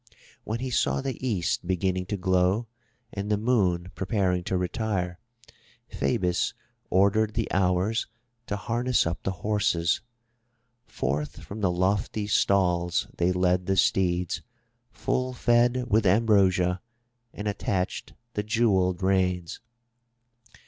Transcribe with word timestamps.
When 0.45 0.61
he 0.61 0.71
saw 0.71 0.99
the 0.99 1.23
East 1.23 1.67
beginning 1.67 2.07
to 2.07 2.17
glow 2.17 2.65
and 3.13 3.29
the 3.29 3.37
Moon 3.37 3.91
preparing 3.93 4.43
to 4.45 4.57
retire, 4.57 5.19
Phoebus 5.89 6.55
ordered 6.89 7.35
the 7.35 7.47
Hours 7.51 8.07
to 8.47 8.55
harness 8.57 9.05
up 9.05 9.21
the 9.21 9.29
horses. 9.45 10.01
Forth 10.87 11.43
from 11.43 11.61
the 11.61 11.69
lofty 11.69 12.25
stalls 12.25 13.09
they 13.17 13.31
led 13.31 13.67
the 13.67 13.77
steeds, 13.77 14.41
full 14.91 15.33
fed 15.33 15.85
with 15.87 16.07
ambrosia, 16.07 16.81
and 17.31 17.47
attached 17.47 18.13
the 18.33 18.41
jewelled 18.41 19.03
reins. 19.03 19.59